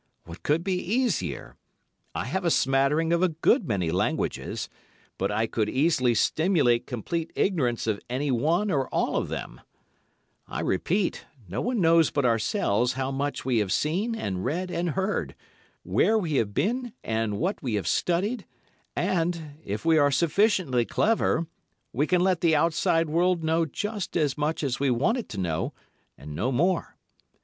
What 0.23 0.41
could 0.41 0.63
be 0.63 0.79
easier? 0.83 1.57
I 2.15 2.25
have 2.25 2.43
a 2.43 2.49
smattering 2.49 3.13
of 3.13 3.21
a 3.21 3.27
good 3.29 3.67
many 3.67 3.91
languages, 3.91 4.67
but 5.19 5.31
I 5.31 5.45
could 5.45 5.69
easily 5.69 6.15
stimulate 6.15 6.87
complete 6.87 7.31
ignorance 7.35 7.85
of 7.85 7.99
any 8.09 8.31
one 8.31 8.71
or 8.71 8.87
all 8.87 9.17
of 9.17 9.27
them; 9.27 9.61
I 10.47 10.61
repeat, 10.61 11.25
no 11.47 11.61
one 11.61 11.79
knows 11.81 12.09
but 12.09 12.25
ourselves 12.25 12.93
how 12.93 13.11
much 13.11 13.45
we 13.45 13.59
have 13.59 13.71
seen, 13.71 14.15
and 14.15 14.43
read, 14.43 14.71
and 14.71 14.89
heard, 14.89 15.35
where 15.83 16.17
we 16.17 16.37
have 16.37 16.51
been, 16.51 16.93
and 17.03 17.37
what 17.37 17.61
we 17.61 17.75
have 17.75 17.85
studied, 17.87 18.47
and, 18.95 19.59
if 19.63 19.85
we 19.85 19.99
are 19.99 20.09
sufficiently 20.09 20.83
clever, 20.83 21.45
we 21.93 22.07
can 22.07 22.21
let 22.21 22.41
the 22.41 22.55
outside 22.55 23.07
world 23.07 23.43
know 23.43 23.67
just 23.67 24.17
as 24.17 24.35
much 24.35 24.63
as 24.63 24.79
we 24.79 24.89
want 24.89 25.19
it 25.19 25.29
to 25.29 25.37
know 25.39 25.73
and 26.17 26.33
no 26.35 26.51
more. 26.51 26.97